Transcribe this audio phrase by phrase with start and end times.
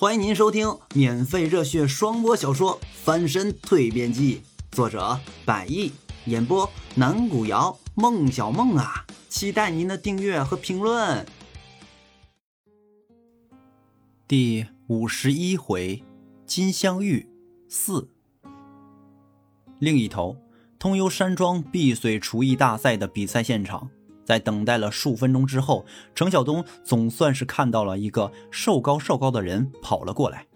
[0.00, 4.40] 欢迎您收听免费热血双播小说《翻身蜕变记》，
[4.74, 5.92] 作者百亿，
[6.24, 11.26] 演播南古瑶、孟小梦啊，期待您的订阅和评论。
[14.26, 16.02] 第五十一回，
[16.46, 17.28] 金镶玉
[17.68, 18.08] 四。
[19.80, 20.34] 另一头，
[20.78, 23.90] 通幽山庄碧水厨艺大赛的比赛现场。
[24.30, 25.84] 在等待了数分钟之后，
[26.14, 30.46] 程晓东总算是看到了一个瘦高瘦高的人跑了过来。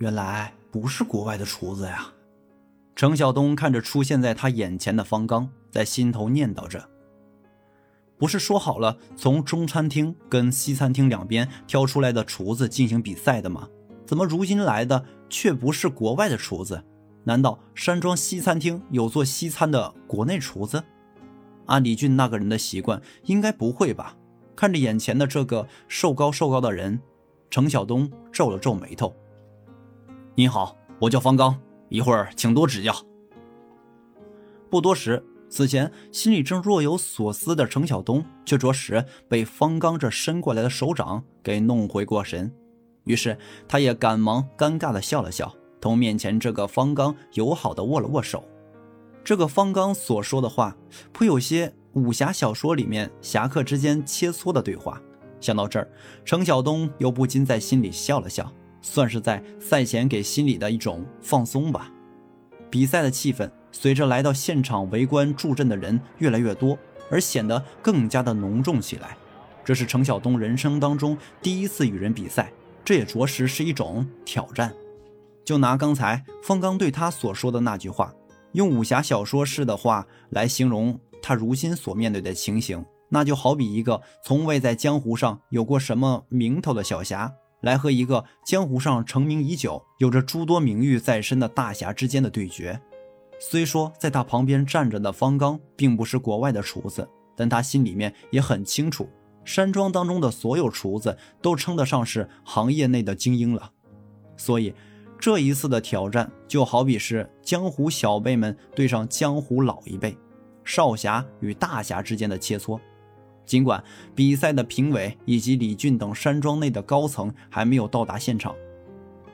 [0.00, 2.12] 原来不是国外的厨子呀！
[2.94, 6.90] 程晓东看着出现在他眼前的方刚，在心头念叨着
[8.20, 13.66] ：“不是说好了从中餐厅跟西餐厅两边挑出来的厨子进行比赛的吗？
[14.04, 16.84] 怎么如今来的却不是国外的厨子？
[17.24, 20.84] 难道山庄西餐厅有做西餐的国内厨子？”
[21.70, 24.16] 按李俊那个人的习惯，应该不会吧？
[24.56, 27.00] 看着眼前的这个瘦高瘦高的人，
[27.48, 29.14] 程晓东皱了皱眉头。
[30.34, 32.94] 您好，我叫方刚，一会儿请多指教。
[34.68, 42.52] 不多时，此前心里正若有所思的程晓东，却着实被方刚这伸过来的手掌给弄回过神。
[43.04, 48.44] 于是，他也赶忙尴尬的笑了笑，同面前这个方刚友好的握了握手。
[49.22, 50.76] 这个方刚所说的话，
[51.12, 55.00] 颇有些武侠小说里面侠客之间切磋的对话。
[55.40, 55.88] 想到这儿，
[56.24, 61.90] 程晓东又不禁在心里笑了笑，算是在赛前给心里的一种放松吧。
[62.68, 66.78] 比赛的气氛随着来到现场围观助阵的人越来越多，
[67.10, 69.16] 而显得更加的浓重起来。
[69.64, 72.52] 这是程晓东人生当中第一次与人比赛，
[72.84, 74.72] 这也着实是一种挑战。
[75.44, 78.12] 就拿刚才方刚对他所说的那句话。
[78.52, 92.80] 用武侠小说式的话来形容他如今所面对的情形，那就好比一个从未在江湖上有过什么名头的小侠，来和一个江湖上成名已久、有着诸多名誉在身的大侠之间的对决。
[93.38, 99.08] 虽说在他旁边站着的方刚并不是国外的厨子，但他心里面也很清楚，
[99.44, 103.70] 山庄当中的所有厨子都称得上是行业内的精英了，
[104.36, 104.74] 所以。
[105.20, 110.16] 这一次的挑战就好比是江湖小辈们对上江湖老一辈，
[110.64, 112.80] 少侠与大侠之间的切磋。
[113.44, 113.82] 尽管
[114.14, 118.54] 比赛的评委以及李俊等山庄内的高层还没有到达现场，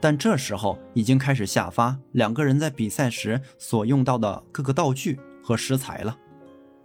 [0.00, 6.16] 但这时候已经开始下发两个人在比赛时所用到的各个道具和食材了。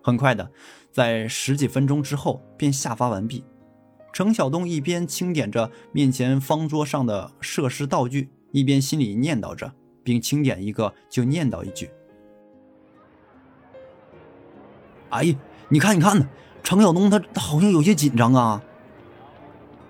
[0.02, 0.50] 很快的，
[0.92, 3.44] 在十几分钟之后便下发完毕。
[4.12, 8.32] 程晓东一边清点着面前方桌上的设施道具。
[8.58, 9.72] 一边心里念叨着，
[10.04, 11.92] 并清点一个就念叨一句
[15.12, 15.36] ：“哎，
[15.70, 16.28] 你看，你看呢，
[16.64, 18.64] 程晓东他他好像有些紧张啊。”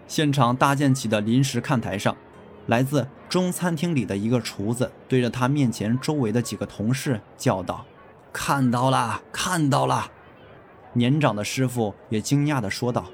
[0.05, 2.13] 现场搭建起的临时看台上，
[2.65, 7.85] 来自中餐厅里的一个厨子对着他面前周围的几个同事叫道
[8.33, 10.11] ：“看到了，看到了。”
[10.91, 13.05] 年长的师傅也惊讶地说道：“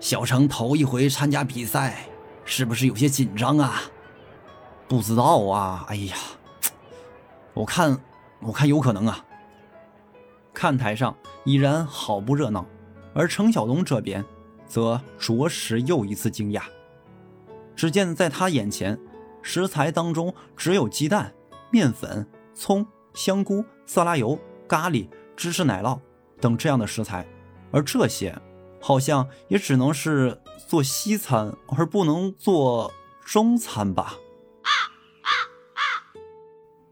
[0.00, 2.04] 小程头一回参加比赛，
[2.44, 3.80] 是不是有些紧张啊？”
[4.90, 6.16] 不知道啊，哎呀，
[7.54, 7.96] 我看，
[8.40, 9.24] 我看有可能啊。
[10.52, 12.66] 看台上已然好不热闹，
[13.14, 14.24] 而程晓东这边
[14.66, 16.62] 则着实又一次惊讶。
[17.76, 18.98] 只见在他眼前，
[19.42, 21.32] 食材当中只有鸡蛋、
[21.70, 22.84] 面粉、葱、
[23.14, 24.36] 香菇、色拉油、
[24.66, 26.00] 咖喱、芝士奶酪
[26.40, 27.24] 等这样的食材，
[27.70, 28.36] 而这些
[28.80, 32.92] 好像也只能是做西餐，而不能做
[33.24, 34.16] 中餐吧。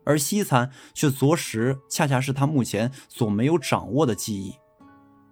[0.08, 4.54] 而西餐却着实恰恰是他目前所没有掌握的技艺。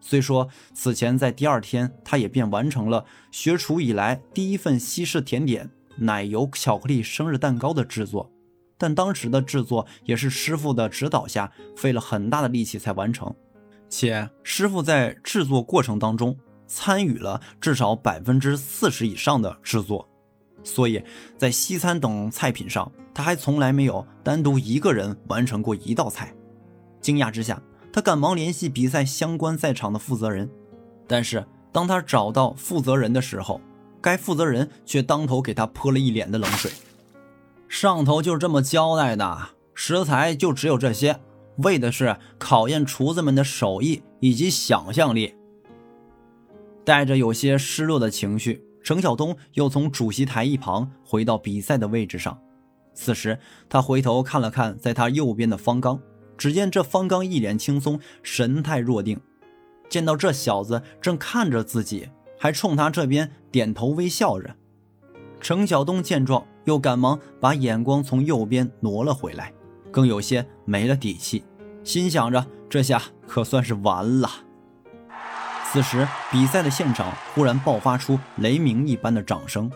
[0.03, 8.31] 虽说此前在第二天，他也便完成了学厨以来第一份西式甜点——奶油巧克力生日蛋糕的制作，
[8.77, 13.35] 但当时的制作也是师傅的指导下费了很大的力气才完成，
[13.89, 20.07] 且师傅在制作过程当中参与了至少百分之四十以上的制作。
[20.67, 21.01] 所以，
[21.39, 26.35] 在西餐等菜品上，他还从来没有单独一个人完成过一道菜。
[27.01, 27.63] 惊讶之下，
[27.93, 30.51] 他赶忙联系比赛相关在场的负责人。
[31.07, 33.61] 但是，当他找到负责人的时候，
[34.01, 36.73] 该负责人却当头给他泼了一脸的冷水。
[37.69, 41.21] 上头就是这么交代的，食材就只有这些，
[41.59, 45.33] 为的是考验厨子们的手艺以及想象力。
[46.85, 48.66] 带着有些失落的情绪。
[48.87, 52.39] 程晓东又从主席台一旁回到比赛的位置上，
[52.95, 53.37] 此时
[53.69, 56.01] 他回头看了看在他右边的方刚，
[56.39, 59.21] 只见这方刚一脸轻松，神态若定。
[59.89, 64.55] 见到这小子正看着自己，还冲他这边点头微笑着，
[65.41, 69.53] 程晓东见状，又赶忙把眼光从右边挪了回来，
[69.91, 71.43] 更有些没了底气，
[71.83, 74.31] 心想着这下可算是完了。
[75.73, 79.71] 此时，比赛的现场忽然爆发出雷鸣一般的掌声，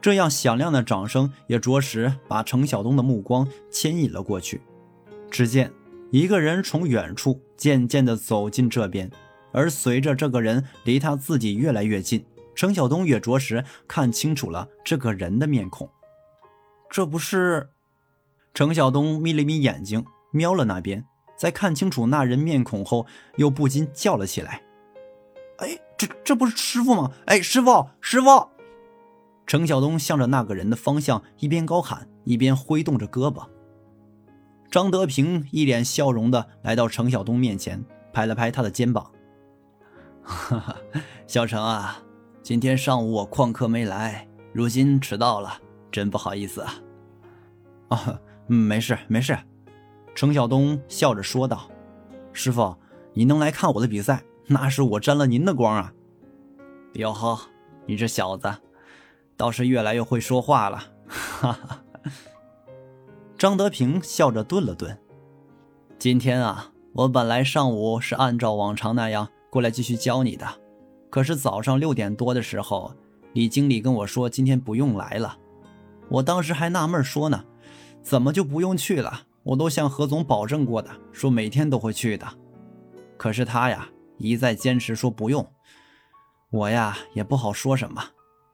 [0.00, 4.60] 这样响亮的掌声也着实把程晓东的目光牵引了过去。
[5.30, 5.70] 只见
[6.10, 9.08] 一个人从远处渐渐地走进这边，
[9.52, 12.24] 而随着这个人离他自己越来越近，
[12.54, 15.88] 程晓东也着实看清楚了这个人的面孔。
[16.90, 17.68] 这不是？
[18.52, 21.04] 程晓东眯了眯眼睛，瞄了那边，
[21.36, 23.06] 在看清楚那人面孔后，
[23.36, 24.62] 又不禁叫了起来。
[25.58, 27.10] 哎，这这不是师傅吗？
[27.26, 28.48] 哎，师傅，师傅！
[29.46, 33.46] 程晓东向着那个人的方向一边高喊，一边挥动着胳膊。
[34.70, 37.82] 张德平一脸笑容的来到程晓东面前，
[38.12, 39.10] 拍了拍他的肩膀
[40.22, 40.76] ：“哈哈，
[41.26, 42.02] 小程啊，
[42.42, 45.60] 今天上午我旷课没来，如今迟到了，
[45.90, 46.74] 真不好意思啊。
[47.88, 49.38] ”“啊，没事没事。”
[50.14, 51.70] 程晓东笑着说道
[52.34, 52.76] ：“师傅，
[53.14, 55.92] 你能来看我的比赛？”那是我沾了您的光啊！
[56.92, 57.38] 哟呵，
[57.84, 58.54] 你这小子
[59.36, 60.84] 倒是越来越会说话了。
[61.08, 61.82] 哈哈。
[63.36, 64.96] 张德平笑着顿了顿。
[65.98, 70.46] 今天啊，我本来上午是按照往常那样过来继续教你的，
[71.10, 72.94] 可是早上六点多的时候，
[73.32, 75.36] 李经理跟我说今天不用来了。
[76.08, 77.44] 我当时还纳闷说呢，
[78.00, 79.22] 怎么就不用去了？
[79.42, 82.26] 我都向何总保证过的，说每天都会去的。
[83.16, 83.88] 可是他呀。
[84.18, 85.52] 一再坚持说不用，
[86.50, 88.02] 我呀也不好说什么，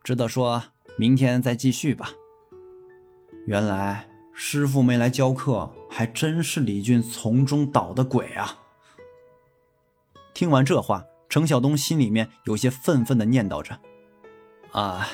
[0.03, 0.63] 只得说
[0.97, 2.11] 明天再继续吧。
[3.47, 8.59] 原来师傅没来教课，还真是李俊从中捣的鬼啊！
[10.35, 13.79] 听完这话，程晓东心里面有些愤愤的念叨着
[14.73, 15.07] ：“啊，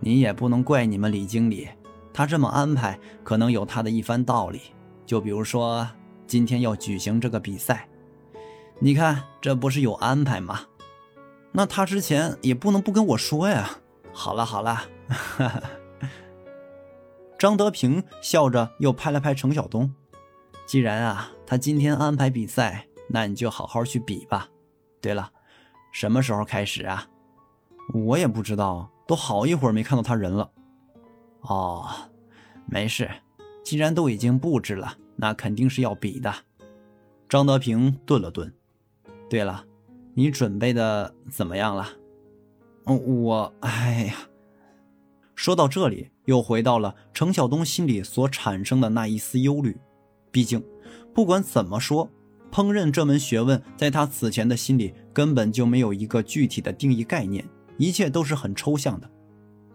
[0.00, 1.68] 你也不能怪你们李经理，
[2.12, 4.60] 他这么安排可能有他的一番道理。
[5.06, 5.88] 就比如说
[6.26, 7.88] 今天要举行这个比赛。”
[8.80, 10.60] 你看，这不是有安排吗？
[11.50, 13.78] 那他之前也不能不跟我说呀。
[14.12, 14.82] 好了好了，
[17.38, 19.92] 张德平笑着又拍了拍程晓东。
[20.66, 24.48] 既然啊，他今天安排比赛，那你就好好去比吧。
[25.00, 25.30] 对了，
[25.92, 27.06] 什么时候开始啊？
[27.92, 30.50] 我也不知道，都好一会儿没看到他人了。
[31.40, 31.88] 哦，
[32.66, 33.10] 没事，
[33.64, 36.32] 既然都已经布置了，那肯定是要比的。
[37.28, 38.54] 张德平顿了顿。
[39.28, 39.64] 对了，
[40.14, 41.86] 你准备的怎么样了？
[42.86, 44.14] 嗯我，哎呀，
[45.34, 49.76] 说到这里，又回到了程晓东心里所产生的那一丝忧虑。
[50.30, 50.64] 毕竟，
[51.14, 52.10] 不管怎么说，
[52.50, 57.44] 烹饪这门学问，在他此前的心里根本就没有一个具体的定义概念，
[57.76, 59.10] 一切都是很抽象的。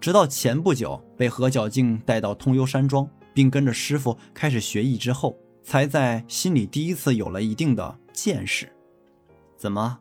[0.02, 8.68] 直到前不久被何小静带到通幽山庄，并跟着师傅开始学艺之后，才在心里第一次有了一定的见识。
[9.64, 9.98] 怎么？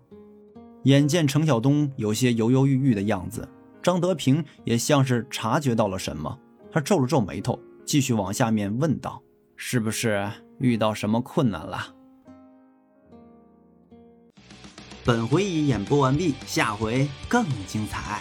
[0.83, 3.49] 眼见程晓东有些犹犹豫豫的样子，
[3.81, 6.37] 张德平也像是察觉到了什么，
[6.73, 9.23] 他皱了皱眉头，继续往下面问道
[9.55, 10.29] ：“是不是
[10.59, 11.95] 遇到什么困难了？”
[15.07, 18.21] 本回已演播完毕，下回更精彩。